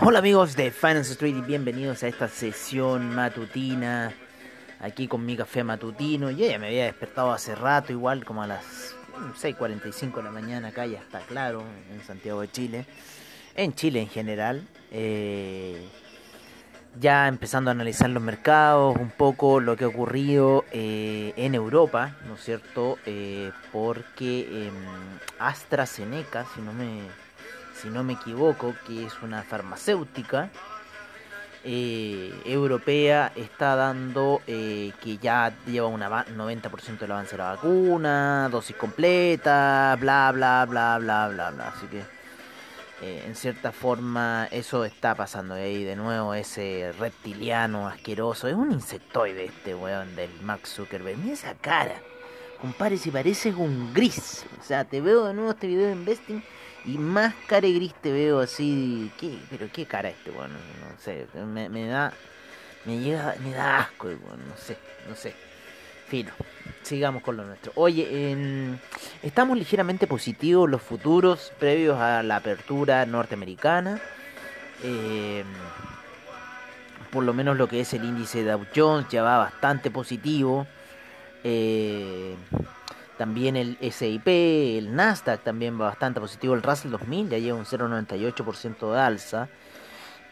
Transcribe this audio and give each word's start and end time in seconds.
Hola 0.00 0.20
amigos 0.20 0.54
de 0.54 0.70
Finance 0.70 1.12
Street 1.12 1.36
y 1.36 1.40
bienvenidos 1.40 2.04
a 2.04 2.08
esta 2.08 2.28
sesión 2.28 3.12
matutina. 3.12 4.14
Aquí 4.78 5.08
con 5.08 5.26
mi 5.26 5.36
café 5.36 5.64
matutino. 5.64 6.30
Yo 6.30 6.46
ya 6.46 6.60
me 6.60 6.68
había 6.68 6.84
despertado 6.84 7.32
hace 7.32 7.56
rato, 7.56 7.92
igual 7.92 8.24
como 8.24 8.44
a 8.44 8.46
las 8.46 8.94
6.45 9.42 10.16
de 10.16 10.22
la 10.22 10.30
mañana 10.30 10.68
acá, 10.68 10.86
ya 10.86 11.00
está 11.00 11.20
claro, 11.20 11.64
en 11.92 12.04
Santiago 12.04 12.42
de 12.42 12.52
Chile. 12.52 12.86
En 13.56 13.74
Chile 13.74 14.00
en 14.00 14.08
general. 14.08 14.68
Eh, 14.92 15.88
ya 16.98 17.28
empezando 17.28 17.70
a 17.70 17.72
analizar 17.72 18.10
los 18.10 18.22
mercados, 18.22 18.96
un 18.96 19.10
poco 19.10 19.60
lo 19.60 19.76
que 19.76 19.84
ha 19.84 19.88
ocurrido 19.88 20.64
eh, 20.72 21.32
en 21.36 21.54
Europa, 21.54 22.16
¿no 22.26 22.34
es 22.34 22.40
cierto? 22.42 22.98
Eh, 23.06 23.50
porque 23.72 24.68
em, 24.68 24.74
AstraZeneca, 25.38 26.46
si 26.54 26.60
no 26.60 26.72
me 26.72 27.02
si 27.80 27.88
no 27.88 28.02
me 28.02 28.14
equivoco, 28.14 28.74
que 28.86 29.04
es 29.04 29.12
una 29.22 29.42
farmacéutica 29.42 30.50
eh, 31.62 32.32
europea, 32.44 33.32
está 33.36 33.74
dando 33.76 34.40
eh, 34.46 34.92
que 35.02 35.18
ya 35.18 35.52
lleva 35.66 35.88
un 35.88 36.00
90% 36.00 36.98
del 36.98 37.12
avance 37.12 37.32
de 37.32 37.38
la 37.38 37.50
vacuna, 37.50 38.48
dosis 38.50 38.76
completa, 38.76 39.96
bla, 40.00 40.30
bla, 40.32 40.64
bla, 40.64 40.98
bla, 40.98 41.28
bla, 41.28 41.50
bla. 41.50 41.68
Así 41.68 41.86
que 41.88 42.15
eh, 43.02 43.24
en 43.26 43.34
cierta 43.34 43.72
forma 43.72 44.48
eso 44.50 44.84
está 44.84 45.14
pasando 45.14 45.54
ahí 45.54 45.84
de 45.84 45.96
nuevo 45.96 46.32
ese 46.34 46.92
reptiliano 46.98 47.86
asqueroso. 47.86 48.48
Es 48.48 48.54
un 48.54 48.72
insectoide 48.72 49.44
este 49.44 49.74
weón 49.74 50.16
del 50.16 50.30
Max 50.40 50.70
Zuckerberg. 50.70 51.18
Mira 51.18 51.34
esa 51.34 51.54
cara. 51.54 52.00
Compadre, 52.60 52.96
si 52.96 53.10
pareces 53.10 53.54
un 53.54 53.92
gris. 53.92 54.46
O 54.58 54.62
sea, 54.62 54.84
te 54.84 55.02
veo 55.02 55.26
de 55.26 55.34
nuevo 55.34 55.50
este 55.50 55.66
video 55.66 55.86
de 55.86 55.92
Investing 55.92 56.42
y 56.86 56.96
más 56.96 57.34
cara 57.46 57.66
y 57.66 57.74
gris 57.74 57.94
te 58.00 58.12
veo 58.12 58.40
así. 58.40 59.12
¿qué? 59.18 59.38
Pero 59.50 59.68
qué 59.70 59.84
cara 59.84 60.08
este, 60.08 60.30
bueno, 60.30 60.54
no 60.54 60.98
sé. 60.98 61.26
Me, 61.34 61.68
me 61.68 61.86
da. 61.86 62.14
Me 62.86 62.98
llega. 62.98 63.34
Me 63.42 63.50
da 63.52 63.80
asco, 63.80 64.06
bueno, 64.06 64.42
no 64.48 64.56
sé, 64.56 64.78
no 65.06 65.14
sé. 65.14 65.34
Fino. 66.08 66.30
Sigamos 66.82 67.22
con 67.22 67.36
lo 67.36 67.44
nuestro. 67.44 67.72
Oye, 67.74 68.30
en- 68.30 68.78
estamos 69.22 69.58
ligeramente 69.58 70.06
positivos 70.06 70.70
los 70.70 70.82
futuros 70.82 71.52
previos 71.58 71.98
a 72.00 72.22
la 72.22 72.36
apertura 72.36 73.04
norteamericana. 73.06 74.00
Eh, 74.84 75.42
por 77.10 77.24
lo 77.24 77.32
menos 77.32 77.56
lo 77.56 77.66
que 77.66 77.80
es 77.80 77.92
el 77.94 78.04
índice 78.04 78.44
Dow 78.44 78.66
Jones 78.74 79.08
ya 79.08 79.22
va 79.22 79.38
bastante 79.38 79.90
positivo. 79.90 80.66
Eh, 81.42 82.36
también 83.18 83.56
el 83.56 83.78
SIP, 83.80 84.26
el 84.78 84.94
Nasdaq 84.94 85.42
también 85.42 85.80
va 85.80 85.86
bastante 85.86 86.20
positivo. 86.20 86.54
El 86.54 86.62
Russell 86.62 86.90
2000 86.90 87.30
ya 87.30 87.38
lleva 87.38 87.58
un 87.58 87.64
0,98% 87.64 88.92
de 88.92 89.00
alza. 89.00 89.48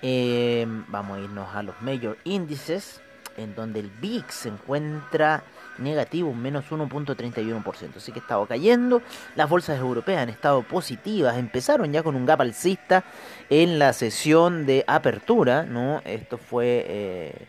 Eh, 0.03 0.67
vamos 0.89 1.17
a 1.19 1.21
irnos 1.21 1.55
a 1.55 1.63
los 1.63 1.81
major 1.81 2.19
índices, 2.25 3.01
en 3.39 3.55
donde 3.55 3.81
el 3.81 3.91
VIX 3.91 4.33
se 4.35 4.49
encuentra 4.51 5.43
negativo, 5.79 6.31
un 6.31 6.41
menos 6.41 6.65
1.31%. 6.71 7.97
Así 7.97 8.13
que 8.13 8.19
estaba 8.19 8.47
cayendo. 8.47 9.03
Las 9.37 9.49
bolsas 9.49 9.79
europeas 9.79 10.23
han 10.23 10.29
estado 10.29 10.63
positivas. 10.63 11.37
Empezaron 11.37 11.93
ya 11.93 12.03
con 12.03 12.17
un 12.17 12.27
gap 12.27 12.41
alcista 12.41 13.05
en 13.51 13.79
la 13.79 13.93
sesión 13.93 14.67
de 14.67 14.85
apertura. 14.87 15.65
¿no? 15.65 16.01
Esto 16.05 16.39
fue 16.39 16.85
eh, 16.89 17.47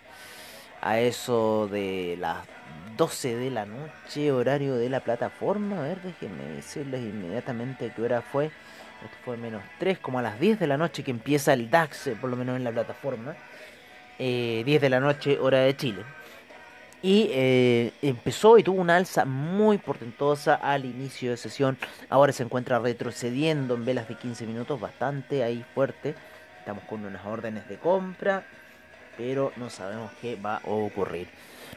a 0.81 0.99
eso 0.99 1.67
de 1.71 2.17
las 2.19 2.37
12 2.97 3.35
de 3.35 3.51
la 3.51 3.65
noche, 3.65 4.31
horario 4.31 4.75
de 4.75 4.89
la 4.89 4.99
plataforma. 5.01 5.79
A 5.79 5.83
ver, 5.83 6.01
déjenme 6.01 6.43
decirles 6.55 7.01
inmediatamente 7.01 7.91
qué 7.95 8.01
hora 8.01 8.21
fue. 8.21 8.45
Esto 8.45 9.17
fue 9.23 9.37
menos 9.37 9.61
3, 9.79 9.99
como 9.99 10.19
a 10.19 10.21
las 10.21 10.39
10 10.39 10.59
de 10.59 10.67
la 10.67 10.77
noche 10.77 11.03
que 11.03 11.11
empieza 11.11 11.53
el 11.53 11.69
DAX, 11.69 12.07
eh, 12.07 12.17
por 12.19 12.29
lo 12.29 12.35
menos 12.35 12.55
en 12.55 12.63
la 12.63 12.71
plataforma. 12.71 13.35
Eh, 14.17 14.63
10 14.65 14.81
de 14.81 14.89
la 14.89 14.99
noche, 14.99 15.37
hora 15.39 15.59
de 15.59 15.75
Chile. 15.75 16.03
Y 17.05 17.29
eh, 17.33 17.91
empezó 18.01 18.57
y 18.57 18.63
tuvo 18.63 18.81
una 18.81 18.95
alza 18.95 19.25
muy 19.25 19.77
portentosa 19.77 20.55
al 20.55 20.85
inicio 20.85 21.29
de 21.29 21.37
sesión. 21.37 21.77
Ahora 22.09 22.33
se 22.33 22.41
encuentra 22.41 22.79
retrocediendo 22.79 23.75
en 23.75 23.85
velas 23.85 24.07
de 24.07 24.15
15 24.15 24.47
minutos, 24.47 24.81
bastante 24.81 25.43
ahí 25.43 25.63
fuerte. 25.75 26.15
Estamos 26.57 26.83
con 26.85 27.05
unas 27.05 27.23
órdenes 27.23 27.69
de 27.69 27.77
compra, 27.77 28.43
pero 29.17 29.51
no 29.55 29.69
sabemos 29.69 30.13
qué 30.19 30.35
va 30.35 30.55
a 30.55 30.61
ocurrir. 30.67 31.27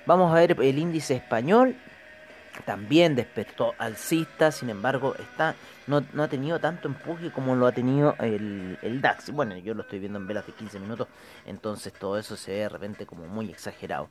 Vamos 0.06 0.32
a 0.32 0.36
ver 0.36 0.56
el 0.62 0.78
índice 0.78 1.16
español. 1.16 1.76
También 2.64 3.14
despertó 3.14 3.74
alcista, 3.78 4.50
sin 4.52 4.70
embargo, 4.70 5.14
está, 5.18 5.54
no, 5.86 6.04
no 6.12 6.22
ha 6.22 6.28
tenido 6.28 6.58
tanto 6.58 6.88
empuje 6.88 7.30
como 7.30 7.54
lo 7.54 7.66
ha 7.66 7.72
tenido 7.72 8.14
el, 8.18 8.78
el 8.82 9.00
DAX. 9.00 9.30
Bueno, 9.30 9.56
yo 9.56 9.74
lo 9.74 9.82
estoy 9.82 9.98
viendo 9.98 10.18
en 10.18 10.26
velas 10.26 10.46
de 10.46 10.52
15 10.52 10.80
minutos, 10.80 11.08
entonces 11.46 11.92
todo 11.92 12.18
eso 12.18 12.36
se 12.36 12.52
ve 12.52 12.58
de 12.58 12.68
repente 12.68 13.06
como 13.06 13.26
muy 13.26 13.50
exagerado. 13.50 14.08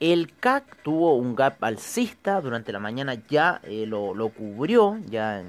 El 0.00 0.36
CAC 0.38 0.82
tuvo 0.82 1.16
un 1.16 1.34
gap 1.34 1.62
alcista 1.62 2.40
durante 2.40 2.72
la 2.72 2.78
mañana, 2.78 3.14
ya 3.28 3.60
eh, 3.64 3.86
lo, 3.86 4.14
lo 4.14 4.28
cubrió, 4.28 4.98
ya 5.06 5.42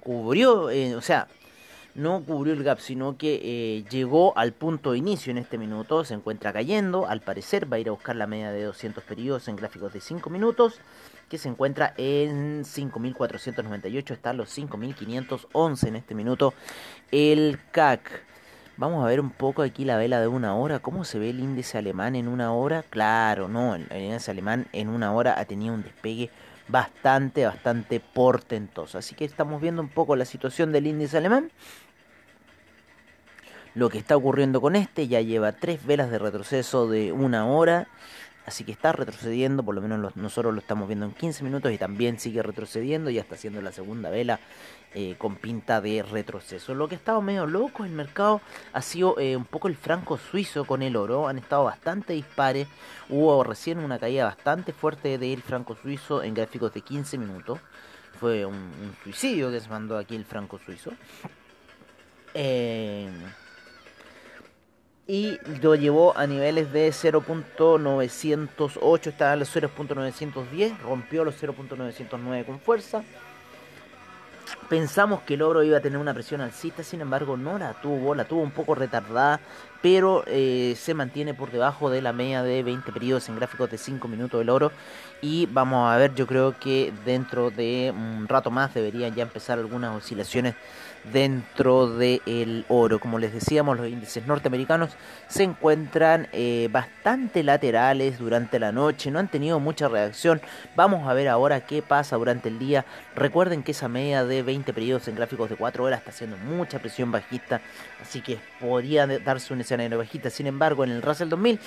cubrió, 0.00 0.70
eh, 0.70 0.94
o 0.94 1.00
sea, 1.00 1.28
no 1.96 2.22
cubrió 2.22 2.52
el 2.52 2.62
gap, 2.62 2.78
sino 2.78 3.16
que 3.16 3.40
eh, 3.42 3.84
llegó 3.90 4.36
al 4.36 4.52
punto 4.52 4.92
de 4.92 4.98
inicio 4.98 5.30
en 5.30 5.38
este 5.38 5.56
minuto, 5.56 6.04
se 6.04 6.14
encuentra 6.14 6.52
cayendo, 6.52 7.06
al 7.06 7.22
parecer 7.22 7.70
va 7.70 7.76
a 7.76 7.80
ir 7.80 7.88
a 7.88 7.92
buscar 7.92 8.14
la 8.16 8.26
media 8.26 8.52
de 8.52 8.64
200 8.64 9.02
periodos 9.02 9.48
en 9.48 9.56
gráficos 9.56 9.92
de 9.94 10.00
5 10.00 10.28
minutos, 10.28 10.78
que 11.28 11.38
se 11.38 11.48
encuentra 11.48 11.94
en 11.96 12.64
5.498, 12.64 14.10
está 14.12 14.32
los 14.32 14.56
5.511 14.56 15.88
en 15.88 15.96
este 15.96 16.14
minuto 16.14 16.54
el 17.10 17.58
CAC. 17.72 18.22
Vamos 18.76 19.02
a 19.04 19.08
ver 19.08 19.20
un 19.20 19.30
poco 19.30 19.62
aquí 19.62 19.84
la 19.84 19.96
vela 19.96 20.20
de 20.20 20.28
una 20.28 20.54
hora, 20.54 20.80
cómo 20.80 21.04
se 21.04 21.18
ve 21.18 21.30
el 21.30 21.40
índice 21.40 21.78
alemán 21.78 22.14
en 22.14 22.28
una 22.28 22.52
hora, 22.52 22.82
claro, 22.82 23.48
no, 23.48 23.74
el, 23.74 23.86
el 23.90 24.02
índice 24.02 24.30
alemán 24.30 24.66
en 24.72 24.88
una 24.88 25.12
hora 25.12 25.38
ha 25.38 25.44
tenido 25.46 25.74
un 25.74 25.82
despegue 25.82 26.30
bastante, 26.68 27.46
bastante 27.46 28.00
portentoso. 28.00 28.98
Así 28.98 29.14
que 29.14 29.24
estamos 29.24 29.62
viendo 29.62 29.80
un 29.80 29.88
poco 29.88 30.14
la 30.14 30.26
situación 30.26 30.72
del 30.72 30.86
índice 30.86 31.16
alemán 31.16 31.50
lo 33.76 33.90
que 33.90 33.98
está 33.98 34.16
ocurriendo 34.16 34.60
con 34.60 34.74
este. 34.74 35.06
Ya 35.06 35.20
lleva 35.20 35.52
tres 35.52 35.84
velas 35.84 36.10
de 36.10 36.18
retroceso 36.18 36.88
de 36.88 37.12
una 37.12 37.46
hora. 37.46 37.88
Así 38.46 38.62
que 38.62 38.70
está 38.70 38.92
retrocediendo, 38.92 39.64
por 39.64 39.74
lo 39.74 39.82
menos 39.82 40.14
nosotros 40.16 40.54
lo 40.54 40.60
estamos 40.60 40.86
viendo 40.86 41.04
en 41.04 41.12
15 41.12 41.42
minutos 41.42 41.72
y 41.72 41.78
también 41.78 42.20
sigue 42.20 42.42
retrocediendo. 42.42 43.10
Ya 43.10 43.20
está 43.20 43.34
haciendo 43.34 43.60
la 43.60 43.72
segunda 43.72 44.08
vela 44.08 44.38
eh, 44.94 45.16
con 45.18 45.34
pinta 45.34 45.80
de 45.80 46.04
retroceso. 46.04 46.72
Lo 46.72 46.86
que 46.86 46.94
ha 46.94 46.98
estado 46.98 47.20
medio 47.20 47.46
loco 47.46 47.84
en 47.84 47.90
el 47.90 47.96
mercado 47.96 48.40
ha 48.72 48.82
sido 48.82 49.18
eh, 49.18 49.36
un 49.36 49.46
poco 49.46 49.66
el 49.66 49.74
franco 49.74 50.16
suizo 50.16 50.64
con 50.64 50.82
el 50.82 50.94
oro. 50.94 51.26
Han 51.26 51.38
estado 51.38 51.64
bastante 51.64 52.12
dispares. 52.12 52.68
Hubo 53.08 53.42
recién 53.42 53.78
una 53.78 53.98
caída 53.98 54.26
bastante 54.26 54.72
fuerte 54.72 55.18
del 55.18 55.42
franco 55.42 55.74
suizo 55.74 56.22
en 56.22 56.34
gráficos 56.34 56.72
de 56.72 56.82
15 56.82 57.18
minutos. 57.18 57.58
Fue 58.20 58.46
un, 58.46 58.54
un 58.54 58.96
suicidio 59.02 59.50
que 59.50 59.58
se 59.58 59.68
mandó 59.68 59.98
aquí 59.98 60.14
el 60.14 60.24
franco 60.24 60.58
suizo. 60.64 60.92
Eh, 62.32 63.10
y 65.06 65.38
lo 65.62 65.76
llevó 65.76 66.16
a 66.16 66.26
niveles 66.26 66.72
de 66.72 66.88
0.908, 66.88 69.06
estaba 69.06 69.34
en 69.34 69.38
los 69.38 69.54
0.910, 69.54 70.80
rompió 70.80 71.24
los 71.24 71.40
0.909 71.40 72.44
con 72.44 72.58
fuerza. 72.58 73.04
Pensamos 74.68 75.22
que 75.22 75.34
el 75.34 75.42
oro 75.42 75.62
iba 75.62 75.78
a 75.78 75.80
tener 75.80 75.98
una 75.98 76.12
presión 76.12 76.40
alcista, 76.40 76.82
sin 76.82 77.00
embargo 77.00 77.36
no 77.36 77.56
la 77.58 77.74
tuvo, 77.74 78.16
la 78.16 78.24
tuvo 78.24 78.42
un 78.42 78.50
poco 78.50 78.74
retardada, 78.74 79.38
pero 79.86 80.24
eh, 80.26 80.74
se 80.76 80.94
mantiene 80.94 81.32
por 81.32 81.52
debajo 81.52 81.90
de 81.90 82.02
la 82.02 82.12
media 82.12 82.42
de 82.42 82.64
20 82.64 82.90
periodos 82.90 83.28
en 83.28 83.36
gráficos 83.36 83.70
de 83.70 83.78
5 83.78 84.08
minutos 84.08 84.40
del 84.40 84.50
oro. 84.50 84.72
Y 85.22 85.46
vamos 85.46 85.88
a 85.88 85.96
ver, 85.96 86.12
yo 86.16 86.26
creo 86.26 86.58
que 86.58 86.92
dentro 87.04 87.52
de 87.52 87.94
un 87.96 88.26
rato 88.26 88.50
más 88.50 88.74
deberían 88.74 89.14
ya 89.14 89.22
empezar 89.22 89.60
algunas 89.60 89.96
oscilaciones 89.96 90.56
dentro 91.12 91.88
del 91.96 92.64
oro. 92.68 92.98
Como 92.98 93.18
les 93.18 93.32
decíamos, 93.32 93.76
los 93.76 93.88
índices 93.88 94.26
norteamericanos 94.26 94.90
se 95.28 95.44
encuentran 95.44 96.28
eh, 96.32 96.68
bastante 96.70 97.42
laterales 97.42 98.18
durante 98.18 98.58
la 98.58 98.72
noche, 98.72 99.10
no 99.10 99.18
han 99.18 99.28
tenido 99.28 99.60
mucha 99.60 99.88
reacción. 99.88 100.40
Vamos 100.74 101.08
a 101.08 101.14
ver 101.14 101.28
ahora 101.28 101.60
qué 101.60 101.82
pasa 101.82 102.16
durante 102.16 102.48
el 102.48 102.58
día. 102.58 102.84
Recuerden 103.14 103.62
que 103.62 103.72
esa 103.72 103.88
media 103.88 104.24
de 104.24 104.42
20 104.42 104.72
periodos 104.72 105.08
en 105.08 105.14
gráficos 105.14 105.48
de 105.48 105.56
4 105.56 105.84
horas 105.84 106.00
está 106.00 106.10
haciendo 106.10 106.36
mucha 106.36 106.78
presión 106.78 107.10
bajista, 107.12 107.60
así 108.02 108.20
que 108.20 108.38
podría 108.60 109.06
darse 109.06 109.52
un 109.52 109.60
escenario 109.60 109.75
bajista. 109.96 110.30
Sin 110.30 110.46
embargo, 110.46 110.84
en 110.84 110.90
el 110.90 111.02
Russell 111.02 111.28
2000 111.28 111.58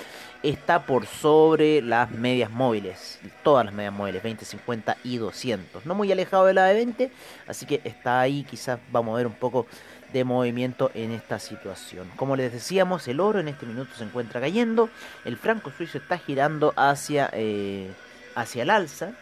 está 0.42 0.86
por 0.86 1.06
sobre 1.06 1.82
las 1.82 2.10
medias 2.10 2.50
móviles, 2.50 3.18
todas 3.42 3.64
las 3.64 3.74
medias 3.74 3.92
móviles, 3.92 4.22
20, 4.22 4.44
50 4.44 4.96
y 5.04 5.18
200. 5.18 5.86
No 5.86 5.94
muy 5.94 6.10
alejado 6.12 6.46
de 6.46 6.54
la 6.54 6.66
de 6.66 6.74
20, 6.74 7.10
así 7.46 7.66
que 7.66 7.80
está 7.84 8.20
ahí, 8.20 8.44
quizás 8.44 8.78
vamos 8.90 9.14
a 9.14 9.18
ver 9.18 9.26
un 9.26 9.34
poco 9.34 9.66
de 10.12 10.24
movimiento 10.24 10.90
en 10.94 11.12
esta 11.12 11.38
situación. 11.38 12.10
Como 12.16 12.36
les 12.36 12.52
decíamos, 12.52 13.06
el 13.08 13.20
oro 13.20 13.40
en 13.40 13.48
este 13.48 13.66
minuto 13.66 13.92
se 13.96 14.04
encuentra 14.04 14.40
cayendo, 14.40 14.88
el 15.24 15.36
franco 15.36 15.70
suizo 15.76 15.98
está 15.98 16.18
girando 16.18 16.72
hacia, 16.76 17.30
eh, 17.32 17.90
hacia 18.34 18.62
el 18.64 18.70
alza, 18.70 19.12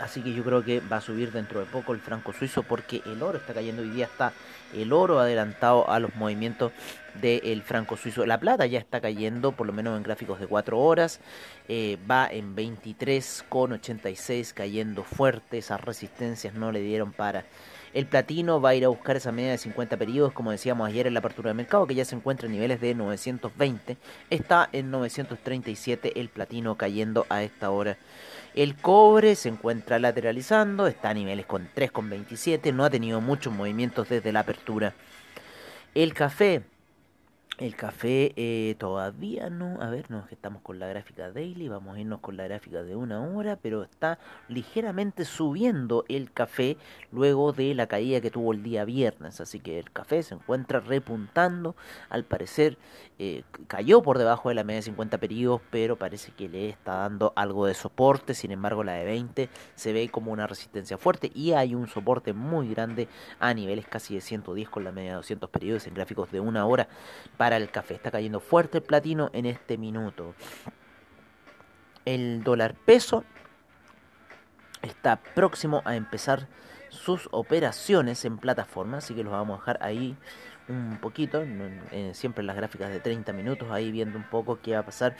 así 0.00 0.22
que 0.22 0.32
yo 0.32 0.42
creo 0.42 0.64
que 0.64 0.80
va 0.80 0.96
a 0.96 1.00
subir 1.00 1.32
dentro 1.32 1.60
de 1.60 1.66
poco 1.66 1.92
el 1.92 2.00
franco 2.00 2.32
suizo 2.32 2.62
porque 2.62 3.02
el 3.06 3.22
oro 3.22 3.38
está 3.38 3.54
cayendo, 3.54 3.82
hoy 3.82 3.90
día 3.90 4.06
está 4.06 4.32
el 4.74 4.92
oro 4.92 5.20
adelantado 5.20 5.88
a 5.90 5.98
los 5.98 6.14
movimientos 6.16 6.72
del 7.20 7.62
franco 7.62 7.96
suizo. 7.96 8.26
La 8.26 8.38
plata 8.40 8.66
ya 8.66 8.78
está 8.78 9.00
cayendo, 9.00 9.52
por 9.52 9.66
lo 9.66 9.72
menos 9.72 9.96
en 9.96 10.02
gráficos 10.02 10.40
de 10.40 10.46
4 10.46 10.78
horas, 10.78 11.20
eh, 11.68 11.98
va 12.10 12.28
en 12.30 12.54
23,86 12.56 14.52
cayendo 14.52 15.04
fuerte, 15.04 15.58
esas 15.58 15.80
resistencias 15.80 16.54
no 16.54 16.72
le 16.72 16.80
dieron 16.80 17.12
para 17.12 17.44
el 17.94 18.06
platino 18.06 18.60
va 18.60 18.70
a 18.70 18.74
ir 18.74 18.84
a 18.84 18.88
buscar 18.88 19.16
esa 19.16 19.32
media 19.32 19.52
de 19.52 19.58
50 19.58 19.96
periodos, 19.96 20.32
como 20.32 20.50
decíamos 20.50 20.88
ayer 20.88 21.06
en 21.06 21.14
la 21.14 21.20
apertura 21.20 21.48
del 21.48 21.56
mercado, 21.56 21.86
que 21.86 21.94
ya 21.94 22.04
se 22.04 22.14
encuentra 22.14 22.46
en 22.46 22.52
niveles 22.52 22.80
de 22.80 22.94
920. 22.94 23.96
Está 24.30 24.68
en 24.72 24.90
937 24.90 26.20
el 26.20 26.28
platino 26.28 26.76
cayendo 26.76 27.26
a 27.28 27.42
esta 27.42 27.70
hora. 27.70 27.96
El 28.54 28.76
cobre 28.76 29.34
se 29.36 29.48
encuentra 29.48 29.98
lateralizando, 29.98 30.86
está 30.86 31.10
a 31.10 31.14
niveles 31.14 31.46
con 31.46 31.68
3,27, 31.74 32.74
no 32.74 32.84
ha 32.84 32.90
tenido 32.90 33.20
muchos 33.20 33.52
movimientos 33.52 34.08
desde 34.08 34.32
la 34.32 34.40
apertura. 34.40 34.94
El 35.94 36.12
café 36.12 36.62
el 37.58 37.74
café 37.74 38.32
eh, 38.36 38.76
todavía 38.78 39.50
no, 39.50 39.82
a 39.82 39.90
ver, 39.90 40.10
no, 40.10 40.24
que 40.26 40.34
estamos 40.36 40.62
con 40.62 40.78
la 40.78 40.86
gráfica 40.86 41.32
daily, 41.32 41.68
vamos 41.68 41.96
a 41.96 42.00
irnos 42.00 42.20
con 42.20 42.36
la 42.36 42.44
gráfica 42.44 42.84
de 42.84 42.94
una 42.94 43.20
hora, 43.20 43.56
pero 43.60 43.82
está 43.82 44.20
ligeramente 44.48 45.24
subiendo 45.24 46.04
el 46.08 46.32
café 46.32 46.76
luego 47.10 47.52
de 47.52 47.74
la 47.74 47.88
caída 47.88 48.20
que 48.20 48.30
tuvo 48.30 48.52
el 48.52 48.62
día 48.62 48.84
viernes, 48.84 49.40
así 49.40 49.58
que 49.58 49.80
el 49.80 49.90
café 49.90 50.22
se 50.22 50.34
encuentra 50.34 50.78
repuntando, 50.78 51.74
al 52.10 52.24
parecer 52.24 52.78
eh, 53.18 53.42
cayó 53.66 54.02
por 54.02 54.18
debajo 54.18 54.50
de 54.50 54.54
la 54.54 54.62
media 54.62 54.78
de 54.78 54.82
50 54.82 55.18
periodos, 55.18 55.60
pero 55.72 55.96
parece 55.96 56.30
que 56.30 56.48
le 56.48 56.68
está 56.68 56.98
dando 56.98 57.32
algo 57.34 57.66
de 57.66 57.74
soporte, 57.74 58.34
sin 58.34 58.52
embargo 58.52 58.84
la 58.84 58.92
de 58.92 59.04
20 59.04 59.48
se 59.74 59.92
ve 59.92 60.08
como 60.08 60.30
una 60.30 60.46
resistencia 60.46 60.96
fuerte 60.96 61.32
y 61.34 61.52
hay 61.52 61.74
un 61.74 61.88
soporte 61.88 62.32
muy 62.32 62.68
grande 62.68 63.08
a 63.40 63.52
niveles 63.52 63.88
casi 63.88 64.14
de 64.14 64.20
110 64.20 64.68
con 64.68 64.84
la 64.84 64.92
media 64.92 65.10
de 65.10 65.16
200 65.16 65.50
periodos 65.50 65.88
en 65.88 65.94
gráficos 65.94 66.30
de 66.30 66.38
una 66.38 66.64
hora 66.64 66.88
el 67.56 67.70
café. 67.70 67.94
Está 67.94 68.10
cayendo 68.10 68.40
fuerte 68.40 68.78
el 68.78 68.84
platino 68.84 69.30
en 69.32 69.46
este 69.46 69.78
minuto. 69.78 70.34
El 72.04 72.42
dólar 72.42 72.74
peso 72.74 73.24
está 74.82 75.16
próximo 75.16 75.82
a 75.84 75.96
empezar 75.96 76.48
sus 76.88 77.28
operaciones 77.32 78.24
en 78.24 78.38
plataforma, 78.38 78.98
así 78.98 79.14
que 79.14 79.24
los 79.24 79.32
vamos 79.32 79.56
a 79.56 79.60
dejar 79.60 79.78
ahí 79.82 80.16
un 80.68 80.98
poquito, 81.00 81.44
siempre 82.12 82.42
en 82.42 82.46
las 82.46 82.56
gráficas 82.56 82.90
de 82.90 83.00
30 83.00 83.32
minutos, 83.32 83.70
ahí 83.70 83.90
viendo 83.90 84.18
un 84.18 84.24
poco 84.24 84.60
qué 84.60 84.72
va 84.74 84.80
a 84.80 84.84
pasar 84.84 85.16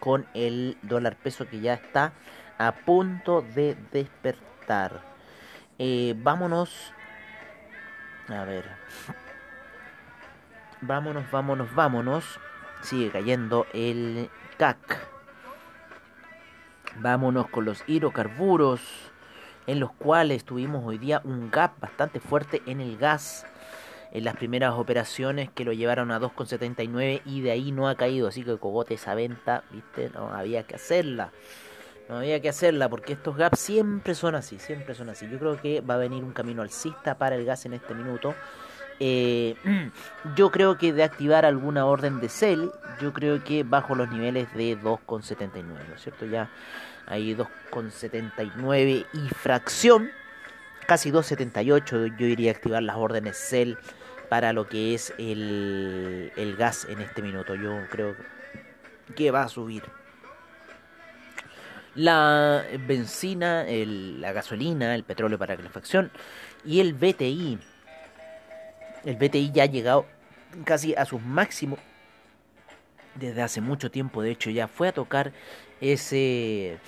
con 0.00 0.26
el 0.34 0.76
dólar 0.82 1.16
peso 1.16 1.46
que 1.46 1.60
ya 1.60 1.74
está 1.74 2.12
a 2.58 2.72
punto 2.72 3.42
de 3.42 3.76
despertar. 3.92 5.02
Eh, 5.78 6.14
vámonos, 6.16 6.92
a 8.28 8.44
ver, 8.44 8.64
Vámonos, 10.82 11.30
vámonos, 11.30 11.74
vámonos. 11.74 12.38
Sigue 12.82 13.10
cayendo 13.10 13.66
el 13.72 14.28
CAC. 14.58 14.98
Vámonos 16.98 17.48
con 17.48 17.64
los 17.64 17.82
hidrocarburos, 17.86 18.80
en 19.66 19.80
los 19.80 19.92
cuales 19.92 20.44
tuvimos 20.44 20.84
hoy 20.84 20.98
día 20.98 21.20
un 21.24 21.50
gap 21.50 21.78
bastante 21.80 22.20
fuerte 22.20 22.62
en 22.66 22.80
el 22.80 22.96
gas. 22.98 23.46
En 24.12 24.24
las 24.24 24.36
primeras 24.36 24.74
operaciones 24.74 25.50
que 25.50 25.64
lo 25.64 25.72
llevaron 25.72 26.10
a 26.10 26.20
2,79 26.20 27.22
y 27.24 27.40
de 27.40 27.50
ahí 27.50 27.72
no 27.72 27.88
ha 27.88 27.96
caído. 27.96 28.28
Así 28.28 28.44
que 28.44 28.58
cogote 28.58 28.94
esa 28.94 29.14
venta, 29.14 29.64
viste, 29.70 30.10
no 30.10 30.32
había 30.32 30.62
que 30.64 30.76
hacerla. 30.76 31.32
No 32.08 32.18
había 32.18 32.40
que 32.40 32.48
hacerla 32.48 32.88
porque 32.88 33.14
estos 33.14 33.36
gaps 33.36 33.58
siempre 33.58 34.14
son 34.14 34.34
así, 34.34 34.58
siempre 34.58 34.94
son 34.94 35.08
así. 35.08 35.28
Yo 35.28 35.38
creo 35.38 35.60
que 35.60 35.80
va 35.80 35.94
a 35.94 35.98
venir 35.98 36.22
un 36.22 36.32
camino 36.32 36.62
alcista 36.62 37.18
para 37.18 37.34
el 37.34 37.44
gas 37.44 37.66
en 37.66 37.72
este 37.72 37.94
minuto. 37.94 38.34
Eh, 39.00 39.56
yo 40.36 40.50
creo 40.50 40.78
que 40.78 40.92
de 40.92 41.02
activar 41.02 41.44
alguna 41.44 41.86
orden 41.86 42.20
de 42.20 42.28
sell, 42.28 42.70
yo 43.00 43.12
creo 43.12 43.42
que 43.44 43.62
bajo 43.62 43.94
los 43.94 44.10
niveles 44.10 44.52
de 44.54 44.78
2,79, 44.78 45.64
¿no 45.64 45.94
es 45.94 46.02
cierto? 46.02 46.26
Ya 46.26 46.50
hay 47.06 47.34
2,79 47.34 49.06
y 49.12 49.28
fracción, 49.34 50.10
casi 50.86 51.10
2,78, 51.10 52.16
yo 52.16 52.26
iría 52.26 52.52
a 52.52 52.54
activar 52.54 52.82
las 52.82 52.96
órdenes 52.96 53.36
sell 53.36 53.78
para 54.28 54.52
lo 54.52 54.68
que 54.68 54.94
es 54.94 55.14
el, 55.18 56.32
el 56.36 56.56
gas 56.56 56.86
en 56.88 57.00
este 57.00 57.22
minuto. 57.22 57.54
Yo 57.54 57.78
creo 57.90 58.16
que 59.14 59.30
va 59.30 59.42
a 59.42 59.48
subir. 59.48 59.82
La 61.94 62.64
benzina, 62.86 63.64
la 63.66 64.32
gasolina, 64.32 64.94
el 64.94 65.04
petróleo 65.04 65.38
para 65.38 65.56
calefacción 65.56 66.10
y 66.62 66.80
el 66.80 66.92
BTI 66.92 67.58
el 69.06 69.16
BTI 69.16 69.52
ya 69.52 69.62
ha 69.62 69.66
llegado 69.66 70.04
casi 70.64 70.94
a 70.96 71.04
sus 71.04 71.22
máximos 71.22 71.78
desde 73.14 73.40
hace 73.40 73.60
mucho 73.60 73.90
tiempo. 73.90 74.20
De 74.20 74.32
hecho, 74.32 74.50
ya 74.50 74.66
fue 74.66 74.88
a 74.88 74.92
tocar 74.92 75.32
ese, 75.80 76.78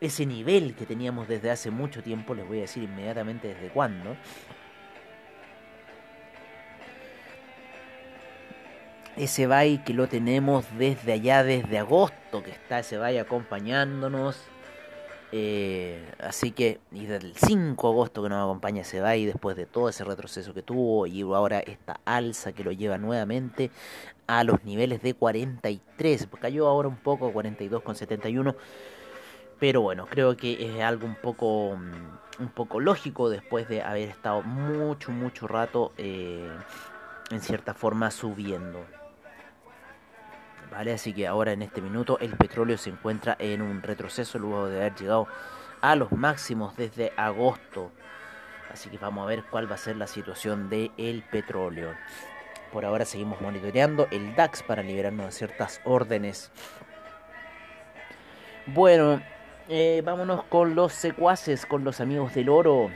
ese 0.00 0.26
nivel 0.26 0.74
que 0.74 0.84
teníamos 0.84 1.26
desde 1.26 1.50
hace 1.50 1.70
mucho 1.70 2.02
tiempo. 2.02 2.34
Les 2.34 2.46
voy 2.46 2.58
a 2.58 2.62
decir 2.62 2.82
inmediatamente 2.82 3.48
desde 3.48 3.68
cuándo. 3.70 4.16
Ese 9.16 9.46
buy 9.46 9.78
que 9.78 9.94
lo 9.94 10.08
tenemos 10.08 10.66
desde 10.76 11.14
allá, 11.14 11.42
desde 11.42 11.78
agosto, 11.78 12.42
que 12.42 12.50
está 12.50 12.80
ese 12.80 12.98
buy 12.98 13.16
acompañándonos 13.16 14.46
eh, 15.30 16.10
así 16.20 16.52
que, 16.52 16.80
y 16.90 17.04
del 17.06 17.34
5 17.34 17.86
de 17.88 17.92
agosto 17.92 18.22
que 18.22 18.30
nos 18.30 18.42
acompaña 18.42 18.82
se 18.82 19.00
va 19.00 19.16
y 19.16 19.26
después 19.26 19.56
de 19.56 19.66
todo 19.66 19.88
ese 19.90 20.04
retroceso 20.04 20.54
que 20.54 20.62
tuvo 20.62 21.06
y 21.06 21.20
ahora 21.20 21.60
esta 21.60 22.00
alza 22.06 22.52
que 22.52 22.64
lo 22.64 22.72
lleva 22.72 22.96
nuevamente 22.96 23.70
a 24.26 24.44
los 24.44 24.64
niveles 24.64 25.02
de 25.02 25.14
43, 25.14 26.28
cayó 26.40 26.66
ahora 26.68 26.88
un 26.88 26.96
poco 26.96 27.32
42,71, 27.32 28.54
pero 29.58 29.82
bueno, 29.82 30.06
creo 30.06 30.36
que 30.36 30.76
es 30.76 30.82
algo 30.82 31.06
un 31.06 31.16
poco, 31.16 31.76
mm, 31.76 32.42
un 32.42 32.48
poco 32.48 32.80
lógico 32.80 33.28
después 33.28 33.68
de 33.68 33.82
haber 33.82 34.08
estado 34.08 34.42
mucho, 34.42 35.10
mucho 35.10 35.46
rato 35.46 35.92
eh, 35.98 36.48
en 37.30 37.40
cierta 37.40 37.74
forma 37.74 38.10
subiendo. 38.10 38.97
¿Vale? 40.70 40.92
Así 40.92 41.12
que 41.12 41.26
ahora 41.26 41.52
en 41.52 41.62
este 41.62 41.80
minuto 41.80 42.18
el 42.20 42.36
petróleo 42.36 42.78
se 42.78 42.90
encuentra 42.90 43.36
en 43.38 43.62
un 43.62 43.82
retroceso 43.82 44.38
luego 44.38 44.68
de 44.68 44.78
haber 44.78 44.94
llegado 44.94 45.26
a 45.80 45.94
los 45.96 46.12
máximos 46.12 46.76
desde 46.76 47.12
agosto. 47.16 47.90
Así 48.72 48.90
que 48.90 48.98
vamos 48.98 49.24
a 49.24 49.26
ver 49.28 49.44
cuál 49.44 49.70
va 49.70 49.76
a 49.76 49.78
ser 49.78 49.96
la 49.96 50.06
situación 50.06 50.68
del 50.68 50.92
el 50.98 51.22
petróleo. 51.22 51.94
Por 52.72 52.84
ahora 52.84 53.04
seguimos 53.04 53.40
monitoreando 53.40 54.08
el 54.10 54.34
DAX 54.34 54.62
para 54.62 54.82
liberarnos 54.82 55.26
de 55.26 55.32
ciertas 55.32 55.80
órdenes. 55.84 56.50
Bueno, 58.66 59.22
eh, 59.68 60.02
vámonos 60.04 60.44
con 60.44 60.74
los 60.74 60.92
secuaces, 60.92 61.64
con 61.64 61.82
los 61.84 62.00
amigos 62.00 62.34
del 62.34 62.50
oro. 62.50 62.90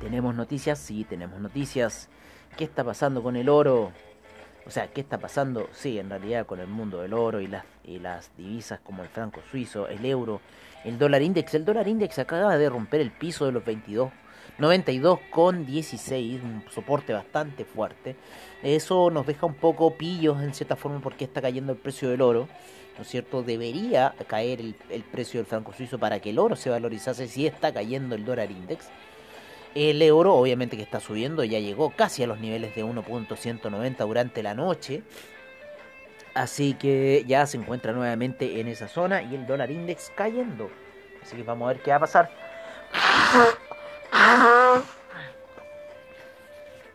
¿Tenemos 0.00 0.34
noticias? 0.34 0.78
Sí, 0.78 1.04
tenemos 1.04 1.40
noticias. 1.40 2.08
¿Qué 2.56 2.64
está 2.64 2.82
pasando 2.82 3.22
con 3.22 3.36
el 3.36 3.48
oro? 3.48 3.92
O 4.68 4.70
sea, 4.70 4.88
¿qué 4.88 5.00
está 5.00 5.18
pasando? 5.18 5.68
Sí, 5.72 5.98
en 5.98 6.10
realidad 6.10 6.44
con 6.44 6.60
el 6.60 6.68
mundo 6.68 7.00
del 7.00 7.14
oro 7.14 7.40
y 7.40 7.46
las, 7.46 7.64
y 7.84 7.98
las 7.98 8.30
divisas 8.36 8.80
como 8.80 9.02
el 9.02 9.08
franco 9.08 9.40
suizo, 9.50 9.88
el 9.88 10.04
euro, 10.04 10.42
el 10.84 10.98
dólar 10.98 11.22
index. 11.22 11.54
El 11.54 11.64
dólar 11.64 11.88
index 11.88 12.18
acaba 12.18 12.58
de 12.58 12.68
romper 12.68 13.00
el 13.00 13.10
piso 13.10 13.46
de 13.46 13.52
los 13.52 13.64
22 13.64 14.12
92,16, 14.58 16.42
un 16.42 16.64
soporte 16.70 17.12
bastante 17.12 17.64
fuerte. 17.64 18.16
Eso 18.62 19.08
nos 19.10 19.26
deja 19.26 19.46
un 19.46 19.54
poco 19.54 19.94
pillos 19.94 20.42
en 20.42 20.52
cierta 20.52 20.76
forma 20.76 21.00
porque 21.00 21.24
está 21.24 21.40
cayendo 21.40 21.72
el 21.72 21.78
precio 21.78 22.10
del 22.10 22.20
oro. 22.20 22.48
¿No 22.96 23.02
es 23.02 23.08
cierto? 23.08 23.42
Debería 23.44 24.14
caer 24.26 24.60
el, 24.60 24.74
el 24.90 25.02
precio 25.02 25.38
del 25.38 25.46
franco 25.46 25.72
suizo 25.72 26.00
para 26.00 26.18
que 26.20 26.30
el 26.30 26.38
oro 26.40 26.56
se 26.56 26.68
valorizase 26.70 27.28
si 27.28 27.46
está 27.46 27.72
cayendo 27.72 28.16
el 28.16 28.24
dólar 28.24 28.50
index. 28.50 28.88
El 29.74 30.02
euro 30.02 30.34
obviamente 30.34 30.76
que 30.76 30.82
está 30.82 31.00
subiendo, 31.00 31.44
ya 31.44 31.58
llegó 31.58 31.90
casi 31.90 32.22
a 32.22 32.26
los 32.26 32.40
niveles 32.40 32.74
de 32.74 32.84
1.190 32.84 33.96
durante 34.06 34.42
la 34.42 34.54
noche. 34.54 35.02
Así 36.34 36.74
que 36.74 37.24
ya 37.26 37.46
se 37.46 37.56
encuentra 37.56 37.92
nuevamente 37.92 38.60
en 38.60 38.68
esa 38.68 38.88
zona 38.88 39.22
y 39.22 39.34
el 39.34 39.46
dólar 39.46 39.70
index 39.70 40.12
cayendo. 40.14 40.70
Así 41.22 41.36
que 41.36 41.42
vamos 41.42 41.66
a 41.66 41.72
ver 41.72 41.82
qué 41.82 41.90
va 41.90 41.96
a 41.96 42.00
pasar. 42.00 42.30